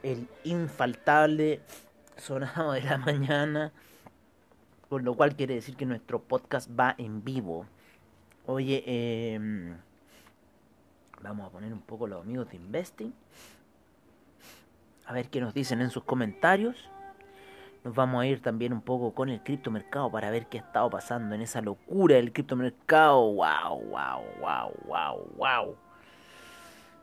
El 0.01 0.27
infaltable 0.43 1.61
sonado 2.17 2.73
de 2.73 2.81
la 2.81 2.97
mañana. 2.97 3.71
Con 4.89 5.03
lo 5.03 5.15
cual 5.15 5.35
quiere 5.35 5.55
decir 5.55 5.75
que 5.75 5.85
nuestro 5.85 6.21
podcast 6.21 6.69
va 6.77 6.95
en 6.97 7.23
vivo. 7.23 7.65
Oye, 8.45 8.83
eh, 8.85 9.75
vamos 11.23 11.47
a 11.47 11.49
poner 11.49 11.73
un 11.73 11.81
poco 11.81 12.07
los 12.07 12.21
amigos 12.21 12.49
de 12.49 12.57
Investing. 12.57 13.13
A 15.05 15.13
ver 15.13 15.29
qué 15.29 15.41
nos 15.41 15.53
dicen 15.53 15.81
en 15.81 15.89
sus 15.89 16.03
comentarios. 16.03 16.89
Nos 17.83 17.95
vamos 17.95 18.21
a 18.21 18.27
ir 18.27 18.41
también 18.41 18.71
un 18.71 18.81
poco 18.81 19.13
con 19.13 19.29
el 19.29 19.41
criptomercado 19.43 20.09
para 20.09 20.29
ver 20.29 20.47
qué 20.47 20.59
ha 20.59 20.61
estado 20.61 20.89
pasando 20.89 21.35
en 21.35 21.41
esa 21.41 21.61
locura 21.61 22.15
del 22.15 22.31
criptomercado. 22.31 23.19
Wow, 23.33 23.81
wow, 23.89 24.23
wow, 24.39 24.71
wow, 24.85 25.27
wow. 25.35 25.75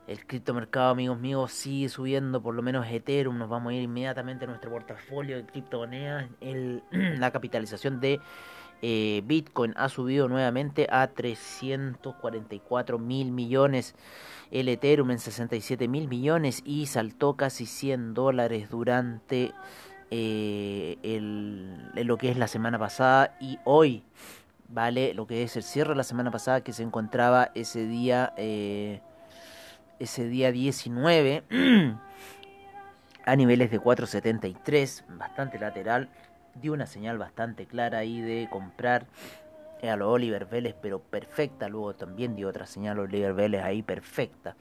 El 0.07 0.25
criptomercado, 0.25 0.89
amigos 0.89 1.19
míos, 1.19 1.51
sigue 1.51 1.87
subiendo, 1.87 2.41
por 2.41 2.55
lo 2.55 2.63
menos 2.63 2.87
Ethereum. 2.87 3.37
Nos 3.37 3.49
vamos 3.49 3.71
a 3.71 3.75
ir 3.75 3.83
inmediatamente 3.83 4.45
a 4.45 4.47
nuestro 4.47 4.71
portafolio 4.71 5.37
de 5.37 5.45
criptomonedas. 5.45 6.27
El, 6.41 6.83
la 6.91 7.31
capitalización 7.31 7.99
de 7.99 8.19
eh, 8.81 9.21
Bitcoin 9.25 9.73
ha 9.77 9.89
subido 9.89 10.27
nuevamente 10.27 10.87
a 10.89 11.07
344 11.07 12.97
mil 12.99 13.31
millones. 13.31 13.95
El 14.49 14.67
Ethereum 14.69 15.11
en 15.11 15.19
67 15.19 15.87
mil 15.87 16.07
millones 16.07 16.61
y 16.65 16.87
saltó 16.87 17.35
casi 17.35 17.65
100 17.65 18.13
dólares 18.13 18.69
durante 18.69 19.53
eh, 20.09 20.97
el, 21.03 21.91
lo 21.95 22.17
que 22.17 22.29
es 22.31 22.37
la 22.37 22.47
semana 22.47 22.77
pasada 22.79 23.37
y 23.39 23.59
hoy. 23.63 24.03
Vale, 24.67 25.13
lo 25.13 25.27
que 25.27 25.43
es 25.43 25.55
el 25.57 25.63
cierre 25.63 25.89
de 25.89 25.97
la 25.97 26.03
semana 26.03 26.31
pasada 26.31 26.61
que 26.61 26.73
se 26.73 26.83
encontraba 26.83 27.51
ese 27.55 27.85
día. 27.85 28.33
Eh, 28.37 29.01
ese 29.99 30.27
día 30.27 30.51
19 30.51 31.43
a 33.25 33.35
niveles 33.35 33.69
de 33.69 33.79
4.73, 33.79 35.03
bastante 35.15 35.59
lateral, 35.59 36.09
dio 36.55 36.73
una 36.73 36.85
señal 36.85 37.17
bastante 37.17 37.65
clara 37.65 37.99
ahí 37.99 38.21
de 38.21 38.47
comprar 38.51 39.07
a 39.89 39.95
los 39.95 40.09
Oliver 40.09 40.45
Vélez, 40.45 40.75
pero 40.81 40.99
perfecta, 40.99 41.67
luego 41.67 41.95
también 41.95 42.35
dio 42.35 42.49
otra 42.49 42.65
señal 42.65 42.99
a 42.99 43.01
Oliver 43.01 43.33
Vélez 43.33 43.63
ahí 43.63 43.81
perfecta. 43.81 44.55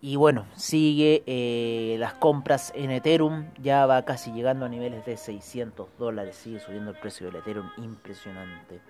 Y 0.00 0.14
bueno, 0.14 0.46
sigue 0.54 1.24
eh, 1.26 1.96
las 1.98 2.14
compras 2.14 2.72
en 2.76 2.92
Ethereum, 2.92 3.46
ya 3.60 3.84
va 3.86 4.04
casi 4.04 4.30
llegando 4.32 4.64
a 4.64 4.68
niveles 4.68 5.04
de 5.04 5.16
600 5.16 5.88
dólares, 5.98 6.36
sigue 6.36 6.60
subiendo 6.60 6.92
el 6.92 6.96
precio 6.98 7.26
del 7.26 7.36
Ethereum, 7.36 7.68
impresionante. 7.78 8.80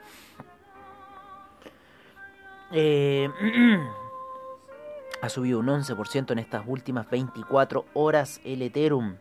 Eh, 2.73 3.31
ha 5.23 5.29
subido 5.31 5.61
un 5.61 5.67
11% 5.69 6.33
en 6.33 6.39
estas 6.41 6.65
últimas 6.67 7.09
24 7.09 7.87
horas 7.95 8.41
el 8.45 8.61
Ethereum. 8.61 9.17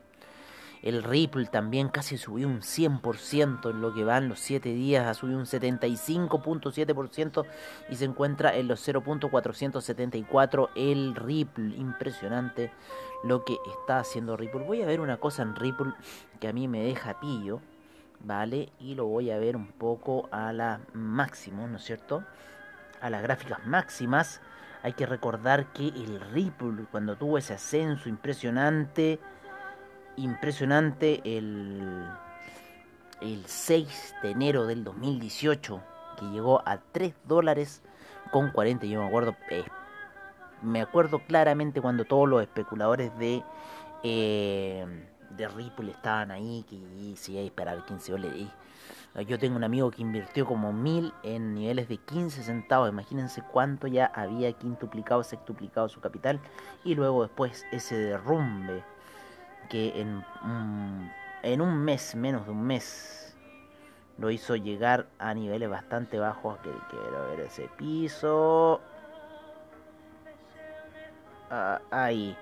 El 0.82 1.04
Ripple 1.04 1.48
también 1.48 1.90
casi 1.90 2.18
subió 2.18 2.48
un 2.48 2.62
100% 2.62 3.70
en 3.70 3.82
lo 3.82 3.94
que 3.94 4.04
van 4.04 4.30
los 4.30 4.40
7 4.40 4.70
días, 4.70 5.08
ha 5.08 5.14
subido 5.14 5.40
un 5.40 5.46
75.7% 5.46 7.46
y 7.90 7.96
se 7.96 8.06
encuentra 8.06 8.56
en 8.56 8.68
los 8.68 8.88
0.474 8.88 10.70
el 10.76 11.16
Ripple. 11.16 11.76
Impresionante 11.76 12.72
lo 13.24 13.44
que 13.44 13.58
está 13.80 14.00
haciendo 14.00 14.38
Ripple. 14.38 14.66
Voy 14.66 14.82
a 14.82 14.86
ver 14.86 15.00
una 15.00 15.18
cosa 15.18 15.42
en 15.42 15.56
Ripple 15.56 15.94
que 16.40 16.48
a 16.48 16.54
mí 16.54 16.68
me 16.68 16.84
deja 16.84 17.20
pillo, 17.20 17.60
¿vale? 18.20 18.70
Y 18.80 18.96
lo 18.96 19.06
voy 19.06 19.32
a 19.32 19.40
ver 19.40 19.56
un 19.56 19.68
poco 19.68 20.30
a 20.32 20.54
la 20.54 20.82
máximo, 20.94 21.68
¿no 21.68 21.78
es 21.78 21.84
cierto? 21.84 22.24
A 23.02 23.10
las 23.10 23.24
gráficas 23.24 23.66
máximas 23.66 24.42
hay 24.84 24.94
que 24.94 25.06
recordar 25.06 25.74
que 25.74 25.88
el 25.88 26.20
Ripple, 26.20 26.86
cuando 26.92 27.16
tuvo 27.16 27.38
ese 27.38 27.56
ascenso 27.56 28.10
impresionante, 28.10 29.20
impresionante 30.18 31.22
el, 31.24 32.06
el 33.22 33.46
6 33.46 34.16
de 34.24 34.32
enero 34.32 34.66
del 34.66 34.84
2018, 34.84 35.82
que 36.20 36.26
llegó 36.26 36.62
a 36.66 36.80
3 36.92 37.14
dólares 37.26 37.82
con 38.32 38.52
40. 38.52 38.86
Yo 38.88 39.02
me 39.02 39.08
acuerdo, 39.08 39.36
eh, 39.50 39.64
me 40.62 40.82
acuerdo 40.82 41.20
claramente 41.20 41.82
cuando 41.82 42.06
todos 42.06 42.28
los 42.28 42.42
especuladores 42.42 43.18
de, 43.18 43.44
eh, 44.04 44.86
de 45.30 45.48
Ripple 45.48 45.92
estaban 45.92 46.32
ahí, 46.32 46.66
que 46.70 47.16
se 47.16 47.38
a 47.38 47.42
disparar 47.42 47.86
15 47.86 48.12
dólares. 48.12 48.48
Yo 49.28 49.40
tengo 49.40 49.56
un 49.56 49.64
amigo 49.64 49.90
que 49.90 50.04
invirtió 50.04 50.46
como 50.46 50.72
mil 50.72 51.12
en 51.24 51.56
niveles 51.56 51.88
de 51.88 51.98
15 51.98 52.44
centavos. 52.44 52.90
Imagínense 52.90 53.42
cuánto 53.42 53.88
ya 53.88 54.06
había 54.14 54.54
quintuplicado, 54.54 55.24
sextuplicado 55.24 55.90
su 55.90 56.00
capital. 56.02 56.40
Y 56.84 56.94
luego 56.94 57.24
después 57.24 57.66
ese 57.72 57.98
derrumbe 57.98 58.84
que 59.70 60.00
en, 60.00 60.24
en 61.44 61.62
un 61.62 61.78
mes, 61.84 62.16
menos 62.16 62.46
de 62.46 62.52
un 62.52 62.64
mes, 62.64 63.36
lo 64.18 64.32
hizo 64.32 64.56
llegar 64.56 65.08
a 65.20 65.34
niveles 65.34 65.70
bastante 65.70 66.20
bajos. 66.20 66.58
Que 66.60 66.72
quiero 66.90 67.30
ver 67.30 67.42
ese 67.42 67.70
piso. 67.78 68.82
Ah, 71.50 71.82
ahí. 71.92 72.36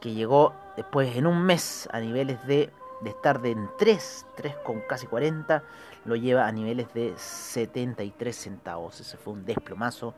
Que 0.00 0.12
llegó 0.12 0.52
después 0.76 1.16
en 1.16 1.26
un 1.26 1.42
mes 1.42 1.88
a 1.92 2.00
niveles 2.00 2.44
de 2.46 2.70
de 3.00 3.10
estar 3.10 3.40
de 3.40 3.50
en 3.50 3.68
3, 3.78 4.26
3 4.36 4.56
con 4.64 4.80
casi 4.80 5.06
40, 5.06 5.62
lo 6.04 6.16
lleva 6.16 6.46
a 6.46 6.52
niveles 6.52 6.92
de 6.94 7.14
73 7.16 8.34
centavos. 8.34 9.00
Ese 9.00 9.16
fue 9.16 9.34
un 9.34 9.44
desplomazo 9.44 10.14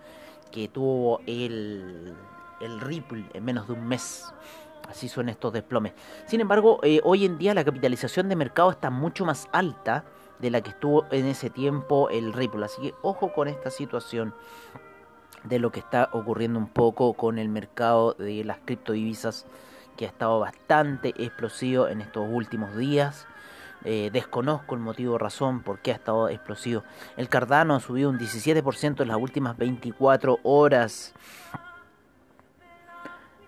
que 0.50 0.68
tuvo 0.68 1.20
el, 1.26 2.14
el 2.60 2.80
Ripple 2.80 3.24
en 3.34 3.44
menos 3.44 3.66
de 3.66 3.74
un 3.74 3.86
mes. 3.86 4.32
Así 4.88 5.08
son 5.08 5.28
estos 5.28 5.52
desplomes. 5.52 5.92
Sin 6.26 6.40
embargo, 6.40 6.80
eh, 6.82 7.00
hoy 7.04 7.24
en 7.24 7.38
día 7.38 7.54
la 7.54 7.64
capitalización 7.64 8.28
de 8.28 8.36
mercado 8.36 8.70
está 8.70 8.90
mucho 8.90 9.24
más 9.24 9.48
alta 9.52 10.04
de 10.38 10.50
la 10.50 10.60
que 10.60 10.70
estuvo 10.70 11.04
en 11.10 11.26
ese 11.26 11.50
tiempo 11.50 12.08
el 12.10 12.32
Ripple. 12.32 12.64
Así 12.64 12.80
que 12.80 12.94
ojo 13.02 13.32
con 13.32 13.48
esta 13.48 13.70
situación 13.70 14.34
de 15.44 15.58
lo 15.58 15.70
que 15.70 15.80
está 15.80 16.08
ocurriendo 16.12 16.58
un 16.58 16.68
poco 16.68 17.14
con 17.14 17.38
el 17.38 17.48
mercado 17.48 18.14
de 18.14 18.44
las 18.44 18.58
criptodivisas 18.64 19.46
que 19.96 20.06
ha 20.06 20.08
estado 20.08 20.40
bastante 20.40 21.08
explosivo 21.16 21.88
en 21.88 22.00
estos 22.00 22.26
últimos 22.28 22.76
días. 22.76 23.26
Eh, 23.84 24.10
desconozco 24.12 24.74
el 24.74 24.80
motivo 24.80 25.14
o 25.14 25.18
razón 25.18 25.62
por 25.62 25.80
qué 25.80 25.92
ha 25.92 25.94
estado 25.94 26.28
explosivo. 26.28 26.82
El 27.16 27.28
Cardano 27.28 27.74
ha 27.74 27.80
subido 27.80 28.10
un 28.10 28.18
17% 28.18 29.02
en 29.02 29.08
las 29.08 29.16
últimas 29.16 29.56
24 29.56 30.40
horas. 30.42 31.14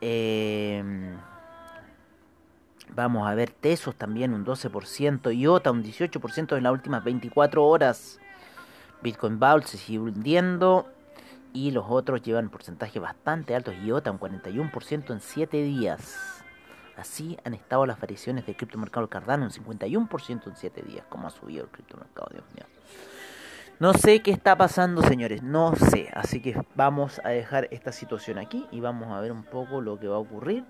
Eh, 0.00 0.82
vamos 2.94 3.28
a 3.28 3.34
ver 3.34 3.50
Tesos 3.50 3.94
también 3.96 4.34
un 4.34 4.44
12%, 4.44 5.36
IOTA 5.36 5.70
un 5.70 5.82
18% 5.82 6.56
en 6.56 6.62
las 6.62 6.72
últimas 6.72 7.04
24 7.04 7.64
horas. 7.64 8.18
Bitcoin 9.02 9.38
Vault 9.38 9.64
se 9.64 9.78
sigue 9.78 9.98
hundiendo 9.98 10.86
y 11.52 11.70
los 11.70 11.86
otros 11.88 12.22
llevan 12.22 12.50
porcentajes 12.50 13.00
bastante 13.00 13.54
altos. 13.54 13.74
IOTA 13.82 14.10
un 14.10 14.20
41% 14.20 15.12
en 15.12 15.20
7 15.20 15.62
días. 15.62 16.44
Así 16.96 17.38
han 17.44 17.54
estado 17.54 17.86
las 17.86 17.98
variaciones 17.98 18.44
del 18.44 18.56
criptomercado 18.56 19.08
Cardano, 19.08 19.46
un 19.46 19.50
51% 19.50 20.46
en 20.46 20.56
7 20.56 20.82
días. 20.82 21.04
¿Cómo 21.08 21.28
ha 21.28 21.30
subido 21.30 21.64
el 21.64 21.70
criptomercado? 21.70 22.28
Dios 22.30 22.44
mío. 22.54 22.66
No 23.80 23.94
sé 23.94 24.20
qué 24.20 24.30
está 24.30 24.56
pasando, 24.56 25.02
señores, 25.02 25.42
no 25.42 25.74
sé. 25.74 26.10
Así 26.12 26.40
que 26.42 26.54
vamos 26.74 27.20
a 27.24 27.30
dejar 27.30 27.66
esta 27.70 27.92
situación 27.92 28.38
aquí 28.38 28.66
y 28.70 28.80
vamos 28.80 29.10
a 29.10 29.20
ver 29.20 29.32
un 29.32 29.42
poco 29.42 29.80
lo 29.80 29.98
que 29.98 30.06
va 30.06 30.16
a 30.16 30.18
ocurrir. 30.18 30.64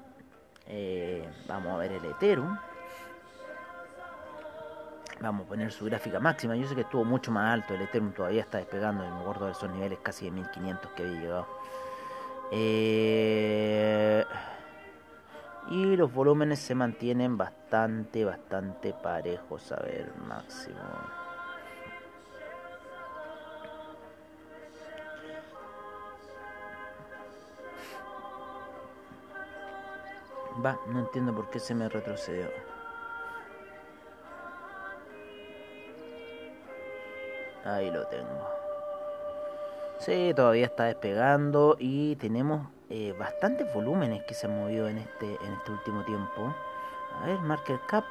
Eh, 0.69 1.29
vamos 1.49 1.75
a 1.75 1.77
ver 1.77 1.91
el 1.91 2.05
Ethereum. 2.05 2.57
Vamos 5.21 5.45
a 5.45 5.49
poner 5.49 5.73
su 5.73 5.85
gráfica 5.87 6.21
máxima. 6.21 6.55
Yo 6.55 6.69
sé 6.69 6.77
que 6.77 6.83
estuvo 6.83 7.05
mucho 7.05 7.33
más 7.33 7.53
alto. 7.53 7.75
El 7.75 7.83
Ethereum 7.83 8.13
todavía 8.13 8.43
está 8.43 8.59
despegando. 8.59 9.03
me 9.03 9.21
acuerdo 9.21 9.47
de 9.47 9.53
esos 9.53 9.69
niveles 9.69 9.99
casi 10.01 10.27
de 10.27 10.31
1500 10.31 10.93
que 10.93 11.03
había 11.03 11.21
llegado. 11.21 11.47
Eh 12.53 14.25
y 15.71 15.97
los 15.97 16.13
volúmenes 16.13 16.59
se 16.59 16.75
mantienen 16.75 17.37
bastante, 17.37 18.25
bastante 18.25 18.93
parejos. 18.93 19.71
A 19.73 19.77
ver, 19.77 20.13
máximo. 20.27 21.20
No 30.63 31.01
entiendo 31.01 31.35
por 31.35 31.49
qué 31.49 31.59
se 31.59 31.75
me 31.75 31.89
retrocedió. 31.89 32.47
Ahí 37.65 37.91
lo 37.91 38.07
tengo. 38.07 38.49
Sí, 39.99 40.33
todavía 40.35 40.67
está 40.67 40.85
despegando 40.85 41.77
y 41.79 42.17
tenemos 42.17 42.67
eh, 42.89 43.15
bastantes 43.19 43.73
volúmenes 43.73 44.23
que 44.25 44.35
se 44.35 44.47
han 44.47 44.59
movido 44.59 44.89
en 44.89 44.99
este, 44.99 45.27
en 45.27 45.53
este 45.53 45.73
último 45.73 46.05
tiempo. 46.05 46.55
A 47.21 47.27
ver, 47.27 47.39
market 47.41 47.81
cap. 47.87 48.05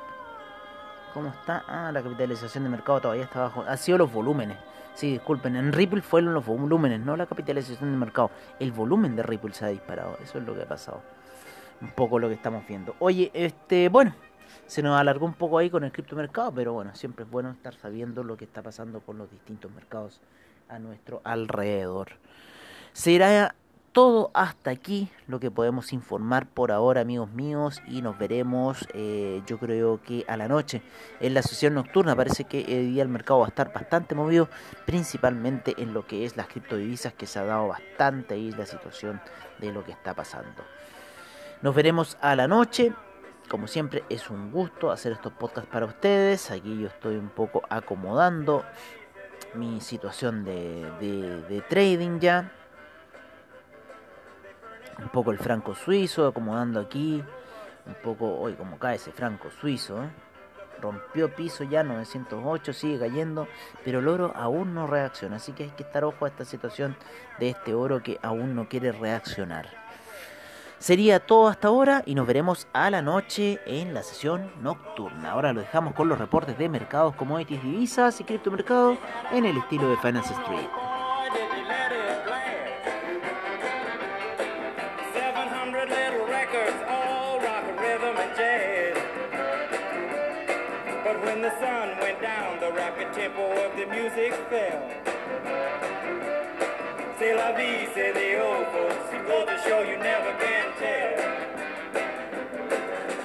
¿Cómo 1.14 1.30
está? 1.30 1.64
Ah, 1.68 1.92
la 1.92 2.02
capitalización 2.02 2.64
de 2.64 2.70
mercado 2.70 3.02
todavía 3.02 3.24
está 3.24 3.42
bajo. 3.42 3.62
Ha 3.62 3.78
sido 3.78 3.98
los 3.98 4.12
volúmenes. 4.12 4.58
Sí, 4.94 5.14
disculpen, 5.14 5.56
en 5.56 5.72
Ripple 5.72 6.02
fueron 6.02 6.34
los 6.34 6.46
volúmenes, 6.46 7.00
no 7.00 7.16
la 7.16 7.26
capitalización 7.26 7.92
de 7.92 7.98
mercado. 7.98 8.32
El 8.60 8.72
volumen 8.72 9.16
de 9.16 9.24
Ripple 9.24 9.54
se 9.54 9.66
ha 9.66 9.70
disparado. 9.70 10.18
Eso 10.22 10.40
es 10.40 10.44
lo 10.44 10.56
que 10.56 10.64
ha 10.64 10.68
pasado. 10.68 11.02
Un 11.82 11.90
poco 11.92 12.20
lo 12.20 12.28
que 12.28 12.34
estamos 12.34 12.66
viendo. 12.68 12.96
Oye, 13.00 13.32
este, 13.34 13.90
bueno, 13.90 14.14
se 14.68 14.84
nos 14.84 15.00
alargó 15.00 15.26
un 15.26 15.34
poco 15.34 15.58
ahí 15.58 15.70
con 15.70 15.84
el 15.84 15.92
criptomercado, 15.92 16.52
pero 16.54 16.74
bueno, 16.74 16.96
siempre 16.96 17.26
es 17.26 17.32
bueno 17.32 17.52
estar 17.52 17.76
sabiendo 17.76 18.24
lo 18.24 18.38
que 18.38 18.46
está 18.46 18.62
pasando 18.62 19.00
con 19.00 19.18
los 19.18 19.32
distintos 19.32 19.72
mercados 19.72 20.22
a 20.68 20.80
nuestro 20.80 21.22
alrededor. 21.24 22.10
Será 22.94 23.56
todo 23.92 24.30
hasta 24.34 24.70
aquí 24.70 25.10
lo 25.28 25.40
que 25.40 25.52
podemos 25.52 25.94
informar 25.94 26.48
por 26.48 26.72
ahora, 26.72 27.02
amigos 27.02 27.32
míos, 27.32 27.82
y 27.88 28.02
nos 28.02 28.18
veremos, 28.18 28.88
eh, 28.94 29.42
yo 29.48 29.58
creo 29.58 30.02
que 30.02 30.26
a 30.28 30.38
la 30.38 30.48
noche 30.48 30.82
en 31.20 31.34
la 31.34 31.42
sesión 31.42 31.74
nocturna. 31.74 32.16
Parece 32.16 32.44
que 32.44 32.62
el 32.62 32.92
día 32.92 33.04
el 33.04 33.10
mercado 33.10 33.40
va 33.40 33.46
a 33.48 33.50
estar 33.50 33.74
bastante 33.74 34.16
movido, 34.16 34.50
principalmente 34.86 35.74
en 35.82 35.94
lo 35.94 36.06
que 36.06 36.26
es 36.26 36.38
las 36.38 36.48
criptodivisas, 36.48 37.14
que 37.14 37.26
se 37.26 37.40
ha 37.40 37.46
dado 37.46 37.68
bastante 37.68 38.36
ahí 38.36 38.52
la 38.52 38.66
situación 38.66 39.20
de 39.60 39.72
lo 39.72 39.84
que 39.84 39.92
está 39.92 40.14
pasando. 40.14 40.64
Nos 41.62 41.76
veremos 41.76 42.18
a 42.22 42.38
la 42.38 42.48
noche. 42.48 42.94
Como 43.50 43.68
siempre 43.68 44.06
es 44.08 44.30
un 44.30 44.50
gusto 44.50 44.92
hacer 44.92 45.12
estos 45.12 45.34
podcasts 45.34 45.70
para 45.70 45.86
ustedes. 45.86 46.52
Aquí 46.52 46.80
yo 46.80 46.88
estoy 46.88 47.18
un 47.18 47.30
poco 47.30 47.64
acomodando 47.70 48.64
mi 49.56 49.82
situación 49.82 50.46
de, 50.46 51.64
trading 51.68 52.20
ya. 52.20 52.54
Un 55.00 55.10
poco 55.10 55.32
el 55.32 55.38
franco 55.38 55.76
suizo, 55.76 56.28
acomodando 56.28 56.80
aquí. 56.80 57.22
Un 57.86 57.96
poco, 58.04 58.40
hoy 58.40 58.54
como 58.54 58.80
cae 58.80 58.96
ese 58.96 59.12
franco 59.12 59.50
suizo. 59.52 60.02
¿eh? 60.02 60.10
Rompió 60.82 61.36
piso 61.36 61.66
ya, 61.66 61.84
908, 61.84 62.72
sigue 62.72 63.00
cayendo. 63.00 63.50
Pero 63.84 64.00
el 64.00 64.08
oro 64.08 64.32
aún 64.34 64.74
no 64.74 64.88
reacciona. 64.88 65.36
Así 65.36 65.52
que 65.52 65.64
hay 65.64 65.72
que 65.72 65.84
estar 65.84 66.06
ojo 66.06 66.24
a 66.24 66.30
esta 66.30 66.46
situación 66.46 66.96
de 67.38 67.50
este 67.50 67.74
oro 67.74 68.02
que 68.02 68.18
aún 68.22 68.56
no 68.56 68.70
quiere 68.70 68.94
reaccionar. 68.94 69.79
Sería 70.80 71.20
todo 71.20 71.50
hasta 71.50 71.68
ahora 71.68 72.04
y 72.06 72.16
nos 72.16 72.26
veremos 72.26 72.68
a 72.72 72.90
la 72.90 73.02
noche 73.02 73.60
en 73.66 73.94
la 73.94 74.02
sesión 74.02 74.50
nocturna. 74.62 75.32
Ahora 75.32 75.52
lo 75.52 75.60
dejamos 75.60 75.94
con 75.94 76.08
los 76.08 76.18
reportes 76.18 76.58
de 76.58 76.70
mercados, 76.70 77.16
commodities, 77.16 77.62
divisas 77.62 78.22
y 78.22 78.24
criptomercados 78.24 78.98
en 79.32 79.46
el 79.46 79.58
estilo 79.58 79.90
de 79.90 79.98
Finance 79.98 80.34
Street. 80.34 80.70
C'est 97.20 97.36
la 97.36 97.52
vie, 97.52 97.86
c'est 97.94 98.14
the 98.14 98.40
old 98.42 98.66
folks. 98.72 99.12
Go 99.28 99.44
to 99.46 99.58
show 99.68 99.82
you 99.82 99.98
never 99.98 100.32
can 100.40 100.72
tell. 100.80 101.18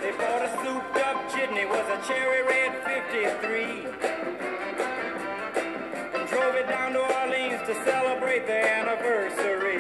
They 0.03 0.11
bought 0.19 0.43
a 0.43 0.51
souped 0.65 0.97
up 0.97 1.31
jitney, 1.31 1.65
was 1.65 1.87
a 1.95 2.03
cherry 2.05 2.43
red 2.43 2.75
53. 2.83 3.87
And 6.13 6.29
drove 6.29 6.57
it 6.57 6.69
down 6.69 6.95
to 6.95 7.03
Orleans 7.21 7.63
to 7.69 7.75
celebrate 7.85 8.49
the 8.49 8.59
anniversary. 8.79 9.79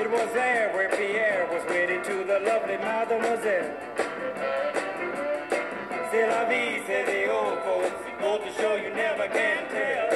It 0.00 0.10
was 0.10 0.32
there 0.34 0.72
where 0.74 0.88
Pierre 0.88 1.46
was 1.46 1.62
wedded 1.68 2.02
to 2.02 2.24
the 2.24 2.40
lovely 2.40 2.78
mademoiselle. 2.78 3.70
C'est 6.10 6.26
la 6.26 6.44
vie, 6.44 6.82
c'est 6.88 7.06
the 7.06 7.30
old 7.30 7.62
folks. 7.62 8.02
Go 8.20 8.38
to 8.38 8.52
show 8.60 8.74
you 8.74 8.92
never 8.96 9.28
can 9.28 9.68
tell. 9.70 10.11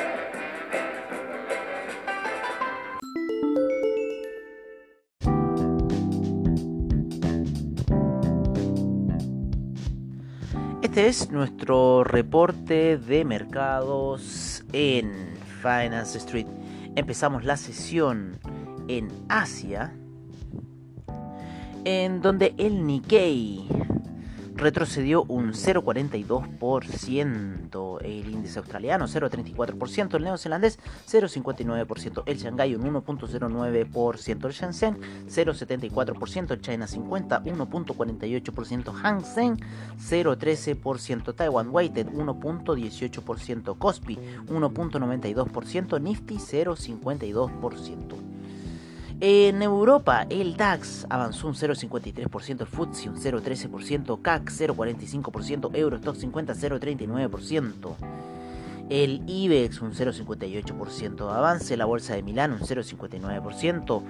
Este 10.97 11.09
es 11.09 11.31
nuestro 11.31 12.05
reporte 12.05 12.97
de 12.97 13.23
mercados 13.27 14.65
en 14.73 15.35
Finance 15.61 16.17
Street. 16.17 16.47
Empezamos 16.95 17.45
la 17.45 17.59
sesión 17.59 18.39
en 18.89 19.09
Asia, 19.29 19.93
en 21.85 22.23
donde 22.23 22.55
el 22.57 22.87
Nikkei 22.87 23.69
retrocedió 24.57 25.25
un 25.25 25.53
0,42%, 25.53 28.01
el 28.03 28.29
índice 28.29 28.59
australiano 28.59 29.07
0,34%, 29.07 30.17
el 30.17 30.25
neozelandés 30.25 30.81
0,59%, 31.07 32.23
el 32.27 32.39
Shanghai 32.39 32.75
un 32.75 32.83
1,09%, 32.83 34.47
el 34.47 34.53
Shenzhen 34.53 34.99
0,74%, 35.27 36.51
el 36.53 36.61
China 36.61 36.87
50 36.87 37.43
1,48%, 37.43 38.95
Hang 38.95 39.25
Seng 39.25 39.57
0,13%, 39.99 41.35
Taiwan 41.35 41.71
Weighted 41.71 42.09
1,18%, 42.09 43.79
Kospi 43.79 44.17
1,92%, 44.17 46.01
Nifty 46.01 46.37
0,52%. 46.37 48.36
En 49.19 49.63
Europa, 49.63 50.27
el 50.29 50.59
DAX 50.59 51.07
avanzó 51.09 51.49
un 51.49 51.55
0,53%, 51.55 52.61
el 52.61 52.67
FTSE 52.67 53.09
un 53.09 53.17
0,13%, 53.17 54.21
CAC 54.21 54.51
0,45%, 54.51 55.75
Eurostock 55.75 56.17
50 56.17 56.55
0,39%. 56.55 57.95
El 58.91 59.23
IBEX 59.27 59.81
un 59.81 59.95
0,58% 59.95 61.33
avance, 61.33 61.79
la 61.79 61.87
bolsa 61.87 62.15
de 62.15 62.23
Milán 62.23 62.53
un 62.53 62.61
0,59%, 62.61 64.03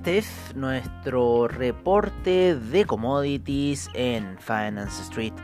Este 0.00 0.16
es 0.16 0.56
nuestro 0.56 1.46
reporte 1.46 2.54
de 2.54 2.86
commodities 2.86 3.90
en 3.92 4.38
Finance 4.38 5.02
Street. 5.02 5.34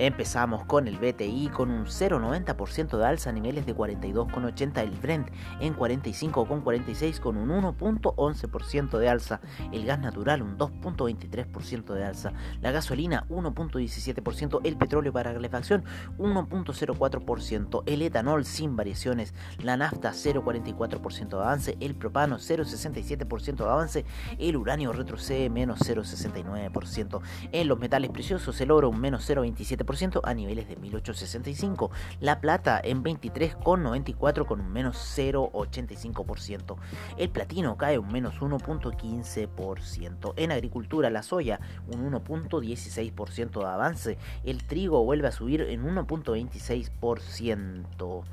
Empezamos 0.00 0.64
con 0.64 0.86
el 0.86 0.96
BTI 0.96 1.50
con 1.52 1.72
un 1.72 1.86
0,90% 1.86 2.96
de 2.98 3.04
alza 3.04 3.30
a 3.30 3.32
niveles 3.32 3.66
de 3.66 3.74
42,80, 3.74 4.78
el 4.78 4.90
Brent 4.90 5.28
en 5.58 5.74
45,46 5.74 7.18
con 7.18 7.36
un 7.36 7.48
1,11% 7.48 8.96
de 8.96 9.08
alza, 9.08 9.40
el 9.72 9.84
gas 9.86 9.98
natural 9.98 10.42
un 10.42 10.56
2,23% 10.56 11.94
de 11.94 12.04
alza, 12.04 12.32
la 12.60 12.70
gasolina 12.70 13.26
1,17%, 13.28 14.60
el 14.62 14.76
petróleo 14.76 15.12
para 15.12 15.34
calefacción 15.34 15.82
1,04%, 16.18 17.82
el 17.86 18.02
etanol 18.02 18.44
sin 18.44 18.76
variaciones, 18.76 19.34
la 19.60 19.76
nafta 19.76 20.12
0,44% 20.12 21.28
de 21.28 21.36
avance, 21.42 21.76
el 21.80 21.96
propano 21.96 22.36
0,67% 22.36 23.56
de 23.56 23.64
avance, 23.64 24.04
el 24.38 24.56
uranio 24.56 24.92
retrocede 24.92 25.50
menos 25.50 25.80
0,69%, 25.80 27.20
en 27.50 27.66
los 27.66 27.80
metales 27.80 28.10
preciosos 28.10 28.60
el 28.60 28.70
oro 28.70 28.90
un 28.90 29.00
menos 29.00 29.28
0,27%, 29.28 29.87
0.7% 29.88 30.20
a 30.24 30.34
niveles 30.34 30.68
de 30.68 30.76
1865. 30.76 31.90
La 32.20 32.40
plata 32.40 32.80
en 32.82 33.02
23,94 33.02 34.46
con 34.46 34.60
un 34.60 34.72
menos 34.72 34.96
0.85%. 35.16 36.76
El 37.16 37.30
platino 37.30 37.76
cae 37.76 37.98
un 37.98 38.12
menos 38.12 38.40
1.15%. 38.40 40.34
En 40.36 40.52
agricultura 40.52 41.10
la 41.10 41.22
soya 41.22 41.60
un 41.86 42.12
1.16% 42.12 43.60
de 43.60 43.66
avance. 43.66 44.18
El 44.44 44.64
trigo 44.64 45.04
vuelve 45.04 45.28
a 45.28 45.32
subir 45.32 45.62
en 45.62 45.84
1.26%. 45.84 48.24